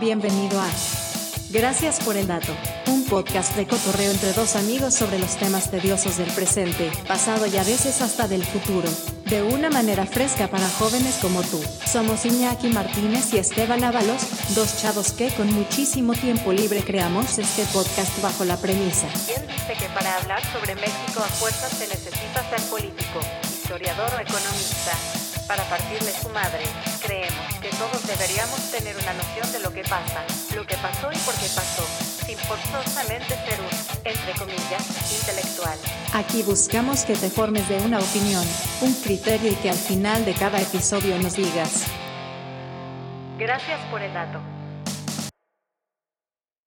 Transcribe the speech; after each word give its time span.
Bienvenido 0.00 0.60
a 0.60 0.68
Gracias 1.50 2.00
por 2.00 2.16
el 2.16 2.26
dato, 2.26 2.52
un 2.88 3.04
podcast 3.04 3.54
de 3.54 3.66
cotorreo 3.66 4.10
entre 4.10 4.32
dos 4.32 4.56
amigos 4.56 4.92
sobre 4.92 5.20
los 5.20 5.36
temas 5.36 5.70
tediosos 5.70 6.16
del 6.16 6.30
presente, 6.32 6.90
pasado 7.06 7.46
y 7.46 7.56
a 7.56 7.62
veces 7.62 8.02
hasta 8.02 8.26
del 8.26 8.44
futuro, 8.44 8.88
de 9.26 9.42
una 9.42 9.70
manera 9.70 10.04
fresca 10.04 10.48
para 10.48 10.68
jóvenes 10.68 11.18
como 11.22 11.42
tú. 11.42 11.62
Somos 11.86 12.26
Iñaki 12.26 12.70
Martínez 12.70 13.32
y 13.34 13.38
Esteban 13.38 13.84
Ábalos, 13.84 14.22
dos 14.56 14.82
chavos 14.82 15.12
que 15.12 15.28
con 15.30 15.52
muchísimo 15.52 16.14
tiempo 16.14 16.52
libre 16.52 16.82
creamos 16.82 17.38
este 17.38 17.64
podcast 17.66 18.20
bajo 18.20 18.44
la 18.44 18.56
premisa. 18.56 19.06
¿Quién 19.26 19.46
dice 19.46 19.74
que 19.78 19.88
para 19.94 20.16
hablar 20.16 20.42
sobre 20.52 20.74
México 20.74 21.20
a 21.20 21.28
fuerzas 21.28 21.70
se 21.70 21.86
necesita 21.86 22.42
ser 22.50 22.60
político, 22.68 23.20
historiador 23.42 24.10
o 24.16 24.20
economista? 24.20 24.92
Para 25.46 25.62
partirle 25.68 26.10
su 26.20 26.30
madre, 26.30 26.64
todos 27.84 28.06
deberíamos 28.06 28.60
tener 28.70 28.96
una 28.96 29.12
noción 29.12 29.52
de 29.52 29.58
lo 29.60 29.70
que 29.72 29.82
pasa, 29.82 30.24
lo 30.54 30.66
que 30.66 30.76
pasó 30.76 31.12
y 31.12 31.18
por 31.18 31.34
qué 31.34 31.48
pasó, 31.54 31.84
sin 32.24 32.38
forzosamente 32.38 33.28
ser 33.28 33.60
un, 33.60 34.10
entre 34.10 34.32
comillas, 34.38 35.20
intelectual. 35.20 35.78
Aquí 36.14 36.42
buscamos 36.42 37.04
que 37.04 37.14
te 37.14 37.28
formes 37.28 37.68
de 37.68 37.76
una 37.78 37.98
opinión, 37.98 38.44
un 38.80 38.92
criterio 38.94 39.52
y 39.52 39.56
que 39.56 39.70
al 39.70 39.76
final 39.76 40.24
de 40.24 40.32
cada 40.32 40.60
episodio 40.60 41.18
nos 41.18 41.36
digas. 41.36 41.84
Gracias 43.38 43.80
por 43.90 44.00
el 44.00 44.14
dato. 44.14 44.38